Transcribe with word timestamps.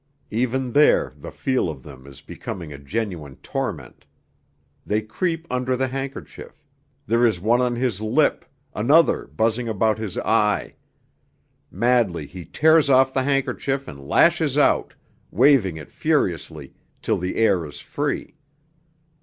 Even 0.31 0.71
there 0.71 1.13
the 1.15 1.29
feel 1.31 1.69
of 1.69 1.83
them 1.83 2.07
is 2.07 2.21
becoming 2.21 2.73
a 2.73 2.79
genuine 2.79 3.35
torment. 3.35 4.07
They 4.83 5.03
creep 5.03 5.45
under 5.51 5.75
the 5.75 5.89
handkerchief; 5.89 6.63
there 7.05 7.23
is 7.23 7.39
one 7.39 7.61
on 7.61 7.75
his 7.75 8.01
lip, 8.01 8.43
another 8.73 9.27
buzzing 9.27 9.69
about 9.69 9.99
his 9.99 10.17
eye. 10.17 10.73
Madly 11.69 12.25
he 12.25 12.45
tears 12.45 12.89
off 12.89 13.13
the 13.13 13.21
handkerchief 13.21 13.87
and 13.87 14.01
lashes 14.03 14.57
out, 14.57 14.95
waving 15.29 15.77
it 15.77 15.91
furiously 15.91 16.73
till 17.03 17.19
the 17.19 17.35
air 17.35 17.63
is 17.63 17.79
free. 17.79 18.33